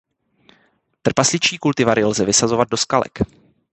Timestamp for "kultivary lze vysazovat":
1.57-2.69